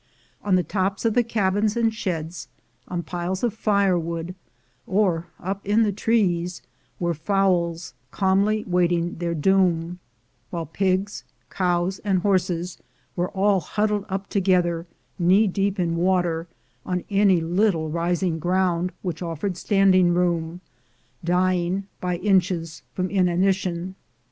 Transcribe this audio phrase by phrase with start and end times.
[0.41, 2.47] On the tops of the cabins and sheds,
[2.87, 4.33] on piles of firewood,
[4.87, 6.63] or up in the trees,
[6.99, 9.99] were fowls calmly wait ing their doom;
[10.49, 12.79] while pigs, cows, and horses
[13.15, 14.87] were all huddled up together,
[15.19, 16.47] knee deep in water,
[16.83, 20.61] on any little rising ground which offered standing room,
[21.23, 23.93] dying by inches from inanition.